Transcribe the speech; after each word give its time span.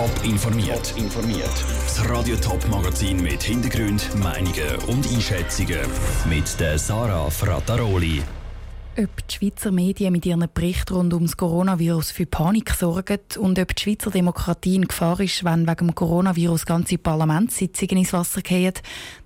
Top 0.00 0.24
informiert. 0.24 0.94
informiert. 0.96 1.52
Das 1.84 2.08
Radio 2.08 2.34
Top 2.36 2.66
Magazin 2.70 3.22
mit 3.22 3.42
Hintergrund, 3.42 4.08
Meinungen 4.16 4.76
und 4.86 5.06
Einschätzungen 5.06 5.78
mit 6.26 6.58
der 6.58 6.78
Sarah 6.78 7.28
Frataroli. 7.28 8.22
Ob 8.96 9.28
die 9.28 9.34
Schweizer 9.34 9.70
Medien 9.70 10.12
mit 10.12 10.24
ihren 10.24 10.48
Berichten 10.54 10.94
rund 10.94 11.12
ums 11.12 11.36
Coronavirus 11.36 12.12
für 12.12 12.24
Panik 12.24 12.70
sorgen 12.70 13.18
und 13.40 13.58
ob 13.58 13.76
die 13.76 13.82
Schweizer 13.82 14.10
Demokratie 14.10 14.76
in 14.76 14.88
Gefahr 14.88 15.20
ist, 15.20 15.44
wenn 15.44 15.66
wegen 15.66 15.88
dem 15.88 15.94
Coronavirus 15.94 16.64
ganze 16.64 16.96
Parlamentssitzungen 16.96 17.98
ins 17.98 18.14
Wasser 18.14 18.40
fallen, 18.42 18.72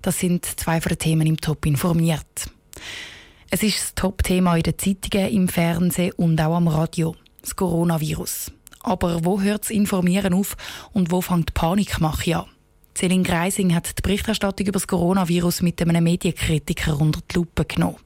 das 0.01 0.19
sind 0.19 0.43
zwei 0.43 0.81
von 0.81 0.89
den 0.89 0.99
Themen 0.99 1.27
im 1.27 1.37
Top 1.37 1.65
informiert. 1.65 2.49
Es 3.49 3.63
ist 3.63 3.79
das 3.79 3.95
Top-Thema 3.95 4.57
in 4.57 4.63
den 4.63 4.77
Zeitungen, 4.77 5.29
im 5.29 5.47
Fernsehen 5.47 6.11
und 6.17 6.41
auch 6.41 6.57
am 6.57 6.67
Radio. 6.67 7.15
Das 7.41 7.55
Coronavirus. 7.55 8.51
Aber 8.85 9.25
wo 9.25 9.41
hört 9.41 9.63
das 9.63 9.71
Informieren 9.71 10.33
auf 10.35 10.55
und 10.93 11.11
wo 11.11 11.19
fängt 11.19 11.49
die 11.49 11.53
Panikmache 11.53 12.37
an? 12.37 12.45
Celine 12.95 13.23
Greising 13.23 13.73
hat 13.73 13.97
die 13.97 14.01
Berichterstattung 14.03 14.67
über 14.67 14.73
das 14.73 14.87
Coronavirus 14.87 15.63
mit 15.63 15.81
einem 15.81 16.03
Medienkritiker 16.03 16.99
unter 16.99 17.19
die 17.29 17.35
Lupe 17.35 17.65
genommen. 17.65 17.97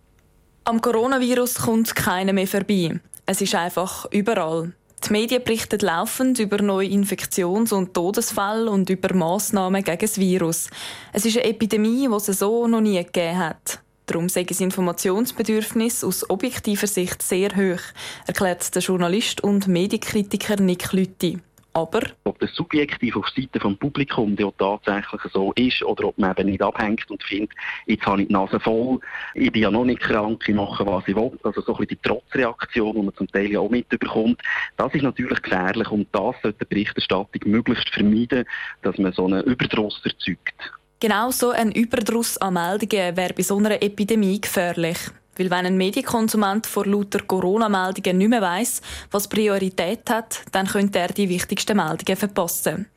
Am 0.64 0.80
Coronavirus 0.80 1.56
kommt 1.56 1.96
keiner 1.96 2.32
mehr 2.32 2.48
vorbei. 2.48 3.00
Es 3.26 3.42
ist 3.42 3.56
einfach 3.56 4.06
überall. 4.12 4.72
Die 5.06 5.12
Medien 5.12 5.44
berichten 5.44 5.80
laufend 5.82 6.40
über 6.40 6.62
neue 6.62 6.88
Infektions- 6.88 7.74
und 7.74 7.94
Todesfälle 7.94 8.72
und 8.72 8.90
über 8.90 9.14
Massnahmen 9.14 9.84
gegen 9.84 10.00
das 10.00 10.18
Virus. 10.18 10.70
Es 11.12 11.26
ist 11.26 11.38
eine 11.38 11.46
Epidemie, 11.46 12.08
die 12.08 12.16
es 12.16 12.26
so 12.26 12.68
noch 12.68 12.82
nie 12.82 12.98
gegeben 13.04 13.38
hat. 13.38 13.82
Darum 14.10 14.28
sei 14.28 14.44
das 14.44 14.60
Informationsbedürfnis 14.60 16.04
aus 16.04 16.28
objektiver 16.32 16.88
Sicht 16.88 17.22
sehr 17.22 17.56
hoch, 17.56 17.80
erklärt 18.26 18.74
der 18.74 18.82
Journalist 18.82 19.42
und 19.42 19.68
Medienkritiker 19.68 20.60
Nick 20.60 20.94
Lütti. 20.94 21.38
Aber 21.74 22.02
ob 22.24 22.40
das 22.40 22.56
subjektiv 22.56 23.16
auf 23.16 23.28
Seite 23.30 23.60
des 23.60 23.78
Publikums 23.78 24.40
ja 24.40 24.50
tatsächlich 24.58 25.22
so 25.32 25.54
ist 25.54 25.84
oder 25.84 26.06
ob 26.06 26.18
man 26.18 26.32
eben 26.32 26.50
nicht 26.50 26.64
abhängt 26.64 27.08
und 27.12 27.22
findet, 27.22 27.52
jetzt 27.86 28.04
habe 28.08 28.24
ich 28.24 28.30
die 28.30 28.34
Nase 28.34 28.60
voll, 28.60 29.00
ich 29.36 29.52
bin 29.52 29.62
ja 29.62 29.70
noch 29.70 29.86
nicht 29.86 30.02
krank, 30.02 30.44
ich 30.48 30.56
mache, 30.56 30.88
was 30.88 31.08
ich 31.08 31.16
will. 31.16 31.38
Also 31.44 31.62
so 31.62 31.74
ein 31.74 31.78
bisschen 31.78 32.00
die 32.02 32.08
Trotzreaktion, 32.08 32.96
die 32.96 33.02
man 33.04 33.16
zum 33.16 33.28
Teil 33.28 33.52
ja 33.52 33.60
auch 33.60 33.70
mitbekommt, 33.70 34.42
das 34.78 34.92
ist 34.96 35.04
natürlich 35.04 35.40
gefährlich 35.44 35.92
und 35.92 36.08
das 36.14 36.36
sollte 36.42 36.66
die 36.66 36.74
Berichterstattung 36.74 37.42
möglichst 37.46 37.90
vermeiden, 37.90 38.46
dass 38.82 38.98
man 38.98 39.14
so 39.14 39.28
einen 39.28 39.44
Überdruss 39.44 40.02
erzeugt. 40.04 40.79
Genau 41.02 41.32
so 41.32 41.52
ein 41.52 41.72
Überdruss 41.72 42.38
an 42.40 42.56
Meldungen 42.56 43.16
wäre 43.16 43.34
bei 43.34 43.42
so 43.42 43.56
einer 43.56 43.82
Epidemie 43.82 44.42
gefährlich. 44.42 44.98
Weil 45.38 45.50
wenn 45.50 45.66
ein 45.66 45.78
Medienkonsument 45.78 46.68
vor 46.68 46.86
lauter 46.86 47.20
Corona-Meldungen 47.20 48.18
nicht 48.18 48.28
mehr 48.28 48.42
weiss, 48.42 48.82
was 49.10 49.30
Priorität 49.30 50.10
hat, 50.10 50.42
dann 50.52 50.68
könnte 50.68 51.00
er 51.00 51.08
die 51.08 51.30
wichtigsten 51.30 51.78
Meldungen 51.78 52.18
verpassen. 52.18 52.88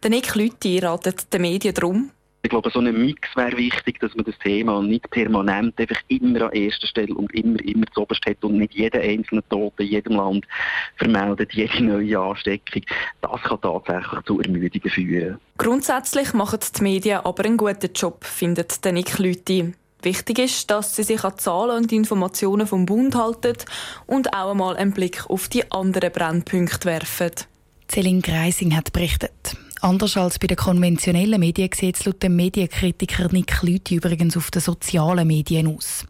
Der 0.00 0.10
Nick 0.10 0.36
Lüthi 0.36 0.78
ratet 0.78 1.32
den 1.32 1.42
Medien 1.42 1.74
darum, 1.74 2.12
ich 2.48 2.50
glaube, 2.50 2.70
so 2.70 2.78
ein 2.78 3.04
Mix 3.04 3.28
wäre 3.36 3.58
wichtig, 3.58 4.00
dass 4.00 4.14
man 4.14 4.24
das 4.24 4.38
Thema 4.38 4.82
nicht 4.82 5.10
permanent 5.10 5.78
einfach 5.78 6.00
immer 6.08 6.46
an 6.46 6.52
erster 6.52 6.86
Stelle 6.86 7.14
und 7.14 7.30
immer, 7.34 7.60
immer 7.60 7.84
zu 7.92 8.00
oberst 8.00 8.24
hat 8.24 8.42
und 8.42 8.56
nicht 8.56 8.72
jeden 8.72 9.02
einzelnen 9.02 9.46
Toten 9.50 9.82
in 9.82 9.88
jedem 9.88 10.16
Land 10.16 10.46
vermeldet, 10.96 11.52
jede 11.52 11.84
neue 11.84 12.18
Ansteckung. 12.18 12.80
Das 13.20 13.42
kann 13.42 13.60
tatsächlich 13.60 14.24
zu 14.24 14.40
Ermüdungen 14.40 14.90
führen. 14.90 15.38
Grundsätzlich 15.58 16.32
machen 16.32 16.60
die 16.74 16.82
Medien 16.82 17.20
aber 17.20 17.44
einen 17.44 17.58
guten 17.58 17.92
Job, 17.94 18.24
findet 18.24 18.82
der 18.82 18.92
Nick 18.92 19.18
Lüthi. 19.18 19.74
Wichtig 20.00 20.38
ist, 20.38 20.70
dass 20.70 20.96
sie 20.96 21.02
sich 21.02 21.22
an 21.24 21.36
Zahlen 21.36 21.76
und 21.76 21.92
Informationen 21.92 22.66
vom 22.66 22.86
Bund 22.86 23.14
halten 23.14 23.58
und 24.06 24.32
auch 24.32 24.52
einmal 24.52 24.78
einen 24.78 24.92
Blick 24.92 25.28
auf 25.28 25.48
die 25.48 25.70
anderen 25.70 26.12
Brennpunkte 26.12 26.86
werfen. 26.86 27.32
Celine 27.90 28.22
Greising 28.22 28.74
hat 28.74 28.94
berichtet. 28.94 29.58
Anders 29.80 30.16
als 30.16 30.38
bei 30.38 30.48
den 30.48 30.56
konventionellen 30.56 31.38
Medien 31.38 31.70
sieht 31.72 31.96
es 31.96 32.04
laut 32.04 32.22
dem 32.22 32.34
Medienkritiker 32.36 33.28
Nick 33.32 33.62
Lüthi 33.62 33.96
übrigens 33.96 34.36
auf 34.36 34.50
den 34.50 34.60
sozialen 34.60 35.26
Medien 35.26 35.68
aus. 35.68 36.04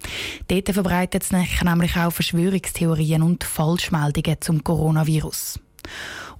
Dort 0.49 0.71
verbreitet 0.71 1.25
es 1.25 1.33
nämlich 1.33 1.97
auch 1.97 2.13
Verschwörungstheorien 2.13 3.23
und 3.23 3.45
Falschmeldungen 3.45 4.37
zum 4.41 4.65
Coronavirus. 4.65 5.61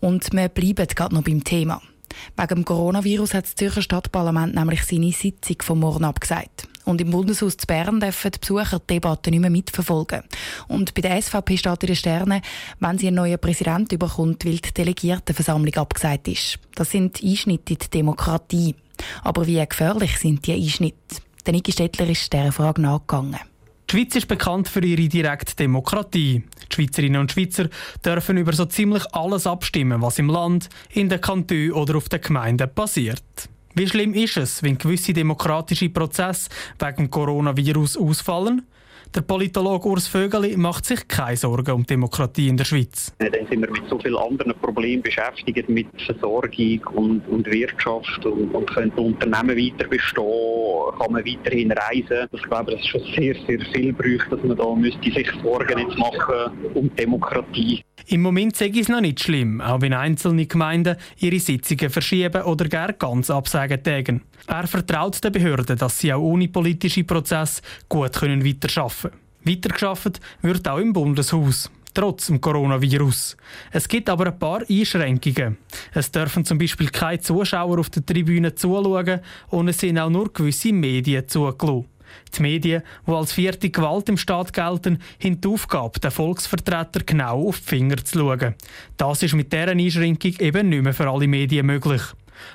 Und 0.01 0.33
wir 0.33 0.49
bleiben 0.49 0.87
gerade 0.87 1.15
noch 1.15 1.23
beim 1.23 1.45
Thema. 1.45 1.83
Wegen 2.37 2.55
dem 2.55 2.65
Coronavirus 2.65 3.35
hat 3.35 3.45
das 3.45 3.55
Zürcher 3.55 3.83
Stadtparlament 3.83 4.55
nämlich 4.55 4.83
seine 4.85 5.13
Sitzung 5.13 5.57
vom 5.61 5.81
Morgen 5.81 6.05
abgesagt. 6.05 6.67
Und 6.89 7.03
im 7.03 7.11
Bundeshaus 7.11 7.59
zu 7.59 7.67
Bern 7.67 8.01
dürfen 8.01 8.31
die 8.31 8.39
Besucher 8.39 8.79
die 8.79 8.95
Debatte 8.95 9.31
nicht 9.31 9.41
mehr 9.41 9.51
mitverfolgen. 9.51 10.23
Und 10.69 10.95
bei 10.95 11.03
der 11.03 11.21
SVP 11.21 11.59
steht 11.59 11.83
in 11.83 11.87
den 11.89 11.97
Sternen, 11.97 12.41
wenn 12.81 12.97
sie 12.97 13.09
einen 13.09 13.17
neuen 13.17 13.39
Präsidenten 13.39 13.97
überkommt, 13.97 14.47
weil 14.47 14.57
die 14.57 14.73
Delegiertenversammlung 14.73 15.75
abgesagt 15.75 16.29
ist. 16.29 16.59
Das 16.77 16.91
sind 16.91 17.23
Einschnitte 17.23 17.75
in 17.75 17.79
die 17.79 17.91
Demokratie. 17.91 18.75
Aber 19.23 19.47
wie 19.47 19.63
gefährlich 19.63 20.17
sind 20.17 20.47
die 20.47 20.55
Einschnitte? 20.55 21.17
Der 21.45 21.53
Niki 21.53 21.73
Stettler 21.73 22.09
ist 22.09 22.33
dieser 22.33 22.53
Frage 22.53 22.81
nachgegangen. 22.81 23.37
Die 23.91 23.95
Schweiz 23.95 24.17
ist 24.17 24.29
bekannt 24.29 24.69
für 24.69 24.83
ihre 24.83 25.09
direkte 25.09 25.57
Demokratie. 25.57 26.43
Die 26.71 26.75
Schweizerinnen 26.75 27.21
und 27.21 27.33
Schweizer 27.33 27.69
dürfen 28.03 28.39
über 28.39 28.55
so 28.55 28.65
ziemlich 28.65 29.05
alles 29.13 29.47
abstimmen, 29.47 30.01
was 30.01 30.19
im 30.19 30.31
Land, 30.31 30.71
in 30.89 31.11
den 31.11 31.21
Kantonen 31.21 31.73
oder 31.73 31.99
auf 31.99 32.09
den 32.09 32.23
Gemeinden 32.23 32.75
passiert. 32.75 33.23
Wie 33.75 33.87
schlimm 33.87 34.15
ist 34.15 34.37
es, 34.37 34.63
wenn 34.63 34.79
gewisse 34.79 35.13
demokratische 35.13 35.89
Prozesse 35.91 36.49
wegen 36.79 37.11
Coronavirus 37.11 37.97
ausfallen? 37.97 38.67
Der 39.15 39.23
Politologe 39.23 39.89
Urs 39.89 40.07
Vögeli 40.07 40.55
macht 40.57 40.85
sich 40.85 41.09
keine 41.09 41.37
Sorgen 41.37 41.73
um 41.73 41.87
Demokratie 41.87 42.49
in 42.49 42.59
der 42.59 42.65
Schweiz. 42.65 43.15
Dann 43.19 43.33
sind 43.33 43.63
wir 43.63 43.71
mit 43.71 43.89
so 43.89 43.99
vielen 43.99 44.17
anderen 44.17 44.53
Problemen 44.61 45.03
beschäftigt, 45.03 45.67
mit 45.69 45.87
Versorgung 46.05 46.81
und, 46.95 47.27
und 47.29 47.47
Wirtschaft 47.47 48.27
und, 48.27 48.55
und 48.55 48.67
können 48.67 48.91
Unternehmen 48.93 49.57
weiter 49.57 49.89
bestehen, 49.89 50.99
kann 50.99 51.13
man 51.13 51.25
weiterhin 51.25 51.73
reisen. 51.73 52.29
Ich 52.33 52.43
glaube, 52.43 52.73
das 52.73 52.81
ist 52.81 52.89
schon 52.89 53.01
sehr, 53.17 53.35
sehr 53.47 53.61
viel 53.73 53.95
bräuchte, 53.95 54.37
dass 54.37 54.45
man 54.45 54.57
da 54.59 54.75
müsste 54.75 55.11
sich 55.11 55.31
Sorgen 55.43 55.79
jetzt 55.79 55.97
machen 55.97 56.53
um 56.75 56.95
Demokratie. 56.97 57.83
Im 58.11 58.23
Moment 58.23 58.57
sehe 58.57 58.69
ich 58.69 58.79
es 58.79 58.89
noch 58.89 59.03
nicht 59.03 59.21
schlimm, 59.21 59.61
auch 59.61 59.83
wenn 59.83 59.93
einzelne 59.93 60.47
Gemeinden 60.47 60.97
ihre 61.19 61.39
Sitzungen 61.39 61.91
verschieben 61.91 62.41
oder 62.41 62.67
gar 62.67 62.95
ganz 62.95 63.29
absagen 63.29 63.83
tägen. 63.83 64.23
Er 64.47 64.67
vertraut 64.67 65.23
den 65.23 65.31
Behörden, 65.31 65.77
dass 65.77 65.99
sie 65.99 66.15
auch 66.15 66.23
ohne 66.23 66.49
politische 66.49 67.05
Prozesse 67.05 67.61
gut 67.87 68.15
können 68.15 68.47
weiterarbeiten 68.47 69.11
können. 69.11 69.21
Weitergeschafft 69.45 70.21
wird 70.41 70.67
auch 70.67 70.79
im 70.79 70.95
Bundeshaus 70.95 71.71
trotz 71.93 72.29
dem 72.29 72.41
Coronavirus. 72.41 73.37
Es 73.73 73.87
gibt 73.87 74.09
aber 74.09 74.29
ein 74.29 74.39
paar 74.39 74.63
Einschränkungen. 74.71 75.59
Es 75.93 76.11
dürfen 76.11 76.47
zum 76.47 76.57
Beispiel 76.57 76.89
keine 76.89 77.21
Zuschauer 77.21 77.79
auf 77.79 77.91
der 77.91 78.07
Tribüne 78.07 78.55
zuschauen 78.55 79.21
und 79.49 79.69
es 79.69 79.81
sind 79.81 79.99
auch 79.99 80.09
nur 80.09 80.33
gewisse 80.33 80.73
Medien 80.73 81.29
zugelassen. 81.29 81.87
Die 82.37 82.43
Medien, 82.43 82.83
die 83.07 83.13
als 83.13 83.33
vierte 83.33 83.71
Gewalt 83.71 84.09
im 84.09 84.17
Staat 84.17 84.53
gelten, 84.53 84.99
haben 85.23 85.41
die 85.41 85.49
Aufgabe, 85.49 86.01
den 86.01 86.11
Volksvertreter 86.11 87.01
genau 87.05 87.49
auf 87.49 87.61
die 87.61 87.67
Finger 87.67 87.97
zu 87.97 88.19
schauen. 88.19 88.55
Das 88.97 89.23
ist 89.23 89.35
mit 89.35 89.53
dieser 89.53 89.69
Einschränkung 89.69 90.35
eben 90.39 90.69
nicht 90.69 90.83
mehr 90.83 90.95
für 90.95 91.09
alle 91.09 91.29
Medien 91.29 91.67
möglich. 91.67 92.03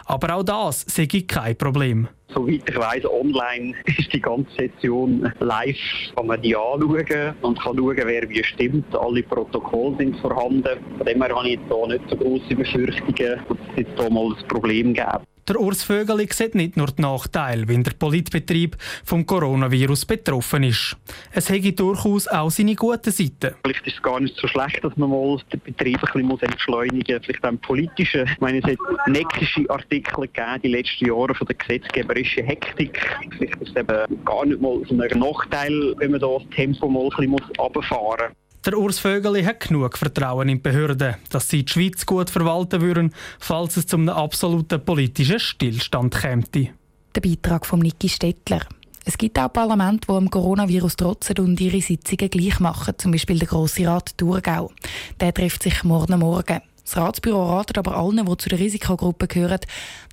Aber 0.05 0.35
auch 0.35 0.43
das 0.43 0.81
sehe 0.81 1.07
ich 1.11 1.27
kein 1.27 1.57
Problem. 1.57 2.07
Soweit 2.33 2.67
ich 2.67 2.75
weiss, 2.75 3.05
online 3.05 3.75
ist 3.85 4.11
die 4.11 4.21
ganze 4.21 4.49
Session 4.57 5.31
live, 5.39 5.77
kann 6.15 6.27
man 6.27 6.41
die 6.41 6.55
anschauen 6.55 7.35
und 7.41 7.59
kann 7.59 7.77
schauen, 7.77 8.01
wer 8.03 8.29
wie 8.29 8.43
stimmt. 8.43 8.95
Alle 8.95 9.23
Protokolle 9.23 9.97
sind 9.97 10.17
vorhanden. 10.17 10.79
Von 10.97 11.05
dem 11.05 11.21
her 11.21 11.35
habe 11.35 11.47
ich 11.47 11.59
jetzt 11.59 11.71
hier 11.71 11.87
nicht 11.87 12.09
so 12.09 12.15
grosse 12.15 12.55
Befürchtungen, 12.55 13.41
dass 13.47 13.57
es 13.71 13.77
jetzt 13.77 13.99
hier 13.99 14.09
mal 14.09 14.33
ein 14.33 14.47
Problem 14.47 14.93
gibt. 14.93 15.32
Der 15.47 15.59
Urs 15.59 15.83
Vögeli 15.83 16.29
sieht 16.31 16.55
nicht 16.55 16.77
nur 16.77 16.87
die 16.87 17.01
Nachteile, 17.01 17.67
wenn 17.67 17.83
der 17.83 17.91
Politbetrieb 17.91 18.77
vom 19.03 19.25
Coronavirus 19.25 20.05
betroffen 20.05 20.63
ist. 20.63 20.95
Es 21.33 21.49
hätte 21.49 21.73
durchaus 21.73 22.29
auch 22.29 22.49
seine 22.49 22.75
guten 22.75 23.11
Seiten. 23.11 23.53
Vielleicht 23.61 23.85
ist 23.85 23.97
es 23.97 24.01
gar 24.01 24.21
nicht 24.21 24.37
so 24.37 24.47
schlecht, 24.47 24.81
dass 24.81 24.95
man 24.95 25.09
mal 25.09 25.37
den 25.51 25.59
Betrieb 25.59 26.01
ein 26.01 26.27
bisschen 26.29 26.49
entschleunigen 26.49 27.17
muss. 27.17 27.25
Vielleicht 27.25 27.43
auch 27.43 27.61
politische. 27.61 28.23
Ich 28.23 28.39
meine, 28.39 28.59
es 28.59 28.63
hat 28.63 29.07
neckische 29.07 29.69
Artikel 29.69 30.27
gegeben 30.27 30.61
die 30.63 30.69
letzten 30.69 31.07
Jahre 31.07 31.35
von 31.35 31.45
der 31.45 31.57
gesetzgeberischen 31.57 32.45
Hektik. 32.45 33.01
Vielleicht 33.37 33.61
ist 33.61 33.71
es 33.71 33.75
eben 33.75 34.23
gar 34.23 34.45
nicht 34.45 34.61
mal 34.61 34.81
so 34.87 34.95
ein 34.95 35.19
Nachteil, 35.19 35.93
wenn 35.97 36.11
man 36.11 36.21
da 36.21 36.27
das 36.37 36.49
Tempo 36.55 36.87
mal 36.87 37.03
ein 37.03 37.09
bisschen 37.09 37.49
runterfahren 37.59 38.29
muss. 38.29 38.42
Der 38.65 38.77
Urs 38.77 38.97
Vögeli 38.97 39.43
hat 39.43 39.59
genug 39.59 39.97
Vertrauen 39.97 40.47
in 40.47 40.55
die 40.55 40.61
Behörden, 40.61 41.15
dass 41.29 41.49
sie 41.49 41.65
die 41.65 41.71
Schweiz 41.71 42.05
gut 42.05 42.29
verwalten 42.29 42.79
würden, 42.79 43.13
falls 43.37 43.75
es 43.75 43.87
zu 43.87 43.97
einem 43.97 44.07
absoluten 44.07 44.83
politischen 44.83 45.37
Stillstand 45.37 46.15
käme. 46.15 46.43
Der 46.53 47.21
Beitrag 47.21 47.65
von 47.65 47.79
Niki 47.79 48.07
Stettler. 48.07 48.61
Es 49.03 49.17
gibt 49.17 49.37
auch 49.37 49.51
Parlamente, 49.51 50.07
die 50.07 50.13
dem 50.13 50.29
Coronavirus 50.29 50.95
trotzen 50.95 51.39
und 51.39 51.59
ihre 51.59 51.81
Sitzungen 51.81 52.29
gleich 52.29 52.61
machen, 52.61 52.93
zum 52.97 53.11
Beispiel 53.11 53.37
der 53.37 53.49
Grosse 53.49 53.85
Rat 53.85 54.17
Thurgau. 54.17 54.71
Der 55.19 55.33
trifft 55.33 55.63
sich 55.63 55.83
morgen 55.83 56.19
Morgen. 56.19 56.61
Das 56.85 56.95
Ratsbüro 56.95 57.57
ratet 57.57 57.77
aber 57.77 57.97
allen, 57.97 58.25
die 58.25 58.37
zu 58.37 58.47
der 58.47 58.59
Risikogruppe 58.59 59.27
gehören, 59.27 59.59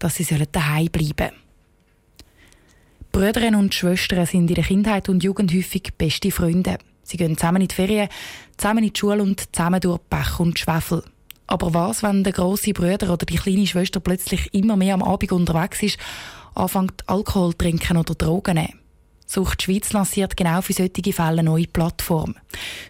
dass 0.01 0.17
sie 0.17 0.25
daheim 0.25 0.89
bleiben 0.89 1.15
sollen. 3.13 3.33
Brüder 3.33 3.57
und 3.57 3.75
Schwestern 3.75 4.27
sind 4.27 4.49
in 4.49 4.57
der 4.57 4.65
Kindheit 4.65 5.09
und 5.09 5.23
Jugend 5.23 5.53
häufig 5.55 5.93
beste 5.97 6.33
Freunde. 6.33 6.79
Sie 7.11 7.17
gehen 7.17 7.37
zusammen 7.37 7.63
in 7.63 7.69
die 7.69 7.75
Ferien, 7.75 8.09
zusammen 8.57 8.85
in 8.85 8.93
die 8.93 8.99
Schule 8.99 9.23
und 9.23 9.55
zusammen 9.55 9.81
durch 9.81 9.99
Pech 10.09 10.39
und 10.39 10.59
Schwefel. 10.59 11.03
Aber 11.49 11.75
was, 11.75 12.05
wenn 12.05 12.23
der 12.23 12.33
große 12.33 12.73
Bruder 12.73 13.13
oder 13.13 13.27
die 13.27 13.35
kleine 13.35 13.67
Schwester 13.67 13.99
plötzlich 13.99 14.55
immer 14.55 14.77
mehr 14.77 14.95
am 14.95 15.03
Abend 15.03 15.33
unterwegs 15.33 15.83
ist, 15.83 15.99
anfängt 16.55 17.03
Alkohol 17.09 17.55
trinken 17.55 17.97
oder 17.97 18.15
Drogen 18.15 18.55
nehmen? 18.55 18.79
Sucht 19.27 19.63
Schweiz 19.63 19.93
lanciert 19.93 20.37
genau 20.37 20.61
für 20.63 20.73
solche 20.73 21.13
Fälle 21.13 21.43
neue 21.43 21.67
Plattform. 21.67 22.37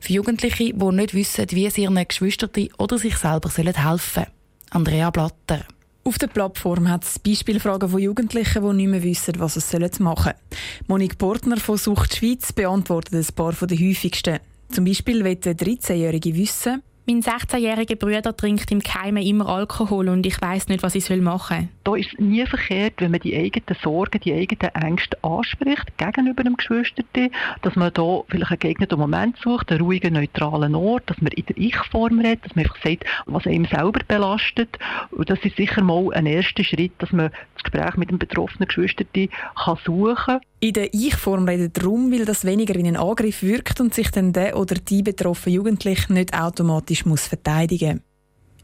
Für 0.01 0.13
Jugendliche, 0.13 0.75
die 0.75 0.85
nicht 0.93 1.15
wissen, 1.15 1.47
wie 1.51 1.71
sie 1.71 1.83
ihren 1.83 2.07
Geschwistern 2.07 2.69
oder 2.77 2.99
sich 2.99 3.17
selber 3.17 3.51
helfen 3.51 3.99
sollen. 4.15 4.27
Andrea 4.71 5.11
Blatter. 5.11 5.65
Auf 6.03 6.17
der 6.17 6.29
Plattform 6.29 6.89
hat 6.89 7.05
es 7.05 7.19
Beispielfragen 7.19 7.89
von 7.89 8.01
Jugendlichen, 8.01 8.63
die 8.63 8.73
nicht 8.75 8.89
mehr 8.89 9.03
wissen, 9.03 9.35
was 9.39 9.55
sie 9.55 9.79
machen 9.79 10.33
sollen. 10.33 10.87
Monique 10.89 11.19
Portner 11.19 11.59
von 11.59 11.77
Sucht 11.77 12.17
Schweiz 12.17 12.53
beantwortet 12.53 13.15
ein 13.15 13.35
paar 13.35 13.53
der 13.53 13.79
häufigsten. 13.79 14.39
Zum 14.71 14.85
Beispiel 14.85 15.25
will 15.25 15.37
der 15.37 15.57
13-Jährige 15.57 16.35
wissen, 16.35 16.83
mein 17.11 17.23
16-jähriger 17.23 17.97
Bruder 17.97 18.37
trinkt 18.37 18.71
im 18.71 18.81
Keime 18.81 19.25
immer 19.25 19.49
Alkohol 19.49 20.09
und 20.09 20.25
ich 20.27 20.41
weiß 20.41 20.69
nicht, 20.69 20.85
was 20.85 20.95
ich 20.95 21.11
machen 21.21 21.69
soll. 21.85 21.97
Da 21.97 21.97
ist 21.97 22.21
nie 22.21 22.47
verkehrt, 22.47 22.95
wenn 22.99 23.11
man 23.11 23.21
die 23.21 23.37
eigenen 23.37 23.77
Sorgen, 23.83 24.21
die 24.21 24.33
eigenen 24.33 24.73
Ängste 24.75 25.19
anspricht 25.23 25.99
gegenüber 25.99 26.45
dem 26.45 26.57
Geschwisterten, 26.57 27.31
dass 27.63 27.75
man 27.75 27.93
da 27.93 28.21
vielleicht 28.29 28.53
einen 28.53 28.61
geeigneten 28.61 28.99
Moment 28.99 29.37
sucht, 29.39 29.73
einen 29.73 29.81
ruhigen, 29.81 30.15
neutralen 30.15 30.77
Ort, 30.77 31.11
dass 31.11 31.21
man 31.21 31.33
in 31.33 31.47
der 31.47 31.59
Ich-Form 31.59 32.21
redet, 32.21 32.45
dass 32.45 32.55
man 32.55 32.67
einfach 32.67 32.83
sagt, 32.85 33.05
was 33.27 33.47
einem 33.47 33.65
selber 33.65 34.01
belastet. 34.07 34.79
Und 35.11 35.29
das 35.29 35.41
ist 35.41 35.57
sicher 35.57 35.83
mal 35.83 36.13
ein 36.15 36.27
erster 36.27 36.63
Schritt, 36.63 36.93
dass 36.99 37.11
man 37.11 37.31
das 37.63 37.73
Gespräch 37.73 37.97
mit 37.97 38.11
dem 38.11 38.19
betroffenen 38.19 38.69
Geschwisterten 38.69 39.29
kann 39.55 39.79
suchen 39.85 40.17
kann. 40.17 40.41
In 40.61 40.73
der 40.73 40.93
Ich-Form 40.93 41.49
redet 41.49 41.77
darum, 41.77 42.13
weil 42.13 42.25
das 42.25 42.45
weniger 42.45 42.75
wie 42.75 42.87
ein 42.87 42.97
Angriff 42.97 43.43
wirkt 43.43 43.81
und 43.81 43.95
sich 43.95 44.11
dann 44.11 44.33
der 44.33 44.57
oder 44.59 44.75
die 44.77 45.03
betroffene 45.03 45.57
Jugendliche 45.57 46.13
nicht 46.13 46.39
automatisch 46.39 47.07
muss 47.07 47.27
verteidigen 47.27 48.03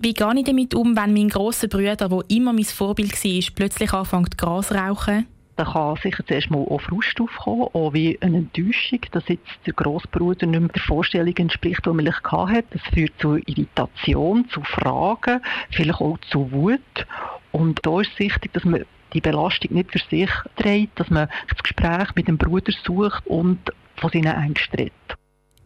Wie 0.01 0.15
gehe 0.15 0.35
ich 0.37 0.45
damit 0.45 0.75
um, 0.75 0.97
wenn 0.97 1.13
mein 1.15 1.29
grosser 1.29 1.69
Bruder, 1.69 1.97
der 1.97 2.21
immer 2.29 2.53
mein 2.53 2.65
Vorbild 2.65 3.13
war, 3.13 3.53
plötzlich 3.55 3.93
anfängt 3.93 4.39
Gras 4.39 4.69
zu 4.69 4.75
rauchen? 4.75 5.27
Da 5.57 5.65
kann 5.65 5.97
sicher 5.97 6.25
zuerst 6.27 6.51
mal 6.51 6.59
auch 6.59 6.83
Frust 6.83 7.19
aufkommen, 7.19 7.69
auch 7.73 7.95
wie 7.95 8.19
eine 8.21 8.39
Enttäuschung, 8.39 9.01
dass 9.13 9.27
jetzt 9.29 9.59
der 9.65 9.73
Grossbruder 9.73 10.47
nicht 10.47 10.61
mehr 10.61 10.69
der 10.69 10.83
Vorstellung 10.83 11.35
entspricht, 11.35 11.87
die 11.87 11.91
man 11.91 12.13
hatte. 12.13 12.65
Das 12.71 12.83
führt 12.93 13.13
zu 13.19 13.37
Irritation, 13.39 14.47
zu 14.51 14.63
Fragen, 14.63 15.41
vielleicht 15.71 16.01
auch 16.03 16.19
zu 16.31 16.53
Wut. 16.53 17.07
Und 17.53 17.81
da 17.87 18.03
ist 18.03 18.11
es 18.13 18.19
wichtig, 18.19 18.53
dass 18.53 18.65
man 18.65 18.85
die 19.15 19.23
Belastung 19.23 19.73
nicht 19.73 19.93
für 19.93 19.99
sich 20.11 20.31
trägt, 20.57 21.01
dass 21.01 21.09
man 21.09 21.29
das 21.49 21.63
Gespräch 21.63 22.15
mit 22.15 22.29
dem 22.29 22.37
Bruder 22.37 22.73
sucht 22.85 23.27
und 23.27 23.59
von 23.97 24.11
seinen 24.11 24.27
Ängsten 24.27 24.79
redet. 24.79 24.93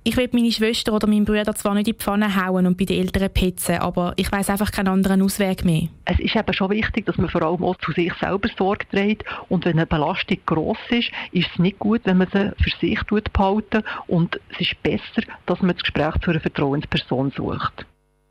Ich 0.03 0.17
will 0.17 0.31
meine 0.33 0.51
Schwester 0.51 0.95
oder 0.95 1.07
meinen 1.07 1.27
Bruder 1.27 1.55
zwar 1.55 1.75
nicht 1.75 1.87
in 1.87 1.93
die 1.93 1.99
Pfanne 1.99 2.35
hauen 2.35 2.67
und 2.67 2.79
bei 2.79 2.87
den 2.87 3.01
Eltern 3.01 3.29
petzen, 3.29 3.77
aber 3.77 4.15
ich 4.17 4.33
weiß 4.33 4.49
einfach 4.49 4.73
keinen 4.73 4.89
anderen 4.89 5.21
Ausweg 5.21 5.63
mehr. 5.63 5.89
Es 6.07 6.19
ist 6.19 6.35
eben 6.35 6.55
schon 6.55 6.71
wichtig, 6.71 7.05
dass 7.05 7.19
man 7.19 7.29
vor 7.29 7.43
allem 7.43 7.63
auch 7.63 7.77
zu 7.77 7.93
sich 7.93 8.11
selber 8.15 8.49
Sorge 8.57 8.89
trägt 8.89 9.25
und 9.51 9.67
wenn 9.67 9.77
eine 9.77 9.87
Belastung 9.87 10.39
gross 10.47 10.79
ist, 10.89 11.11
ist 11.33 11.51
es 11.53 11.59
nicht 11.59 11.79
gut, 11.79 12.01
wenn 12.05 12.17
man 12.17 12.29
sie 12.33 12.51
für 12.63 12.71
sich 12.81 12.99
behalten 13.31 13.83
und 14.07 14.41
es 14.55 14.61
ist 14.63 14.83
besser, 14.83 15.23
dass 15.45 15.61
man 15.61 15.73
das 15.73 15.83
Gespräch 15.83 16.15
zu 16.25 16.31
einer 16.31 16.41
Vertrauensperson 16.41 17.31
sucht. 17.37 17.85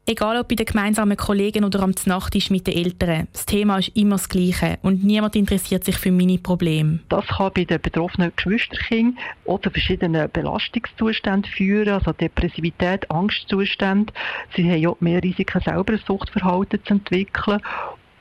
Egal 0.10 0.40
ob 0.40 0.48
bei 0.48 0.56
den 0.56 0.66
gemeinsamen 0.66 1.16
Kollegen 1.16 1.64
oder 1.64 1.84
am 1.84 1.94
Nachttisch 2.06 2.50
mit 2.50 2.66
den 2.66 2.84
Eltern, 2.84 3.28
das 3.32 3.46
Thema 3.46 3.78
ist 3.78 3.96
immer 3.96 4.16
das 4.16 4.28
gleiche 4.28 4.80
und 4.82 5.04
niemand 5.04 5.36
interessiert 5.36 5.84
sich 5.84 6.00
für 6.00 6.12
meine 6.12 6.40
Probleme. 6.40 6.98
Das 7.10 7.28
kann 7.28 7.52
bei 7.54 7.64
den 7.64 7.80
betroffenen 7.80 8.32
Geschwisterkindern 8.36 9.20
oder 9.46 9.70
verschiedenen 9.70 10.28
Belastungszuständen 10.32 11.52
führen, 11.52 11.90
also 11.90 12.12
Depressivität, 12.12 13.06
Angstzustände. 13.12 14.12
Sie 14.56 14.64
haben 14.64 14.82
ja 14.82 14.96
mehr 15.00 15.22
Risiken, 15.22 15.62
selber 15.62 15.94
ein 15.94 16.02
Suchtverhalten 16.08 16.84
zu 16.84 16.94
entwickeln 16.96 17.62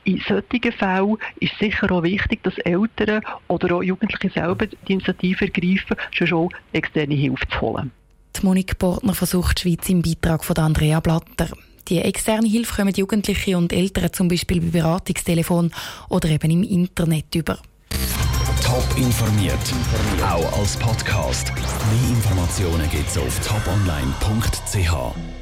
in 0.03 0.21
solchen 0.27 0.71
Fällen 0.71 1.17
ist 1.39 1.57
sicher 1.59 1.91
auch 1.91 2.03
wichtig, 2.03 2.43
dass 2.43 2.57
Eltern 2.59 3.21
oder 3.47 3.75
auch 3.75 3.83
Jugendliche 3.83 4.29
selber 4.31 4.67
die 4.67 4.93
Initiative 4.93 5.45
ergreifen, 5.45 5.97
schon 6.11 6.33
auch 6.33 6.49
externe 6.71 7.15
Hilfe 7.15 7.47
zu 7.47 7.61
holen. 7.61 7.91
Die 8.35 8.45
Monique 8.45 8.77
Portner 8.77 9.13
versucht 9.13 9.59
Schweiz 9.59 9.89
im 9.89 10.01
Beitrag 10.01 10.43
von 10.45 10.55
Andrea 10.57 10.99
Blatter. 10.99 11.49
Die 11.89 11.99
externe 11.99 12.47
Hilfe 12.47 12.75
kommen 12.75 12.93
Jugendliche 12.93 13.57
und 13.57 13.73
Eltern 13.73 14.13
zum 14.13 14.27
Beispiel 14.27 14.61
bei 14.61 14.79
Beratungstelefon 14.79 15.71
oder 16.09 16.29
eben 16.29 16.51
im 16.51 16.63
Internet 16.63 17.33
über. 17.33 17.57
Top 18.63 18.85
informiert, 18.95 19.57
auch 20.21 20.59
als 20.59 20.77
Podcast. 20.77 21.51
Mehr 21.55 22.09
Informationen 22.11 22.87
gibt 22.91 23.09
es 23.09 23.17
auf 23.17 23.39
toponline.ch. 23.39 25.38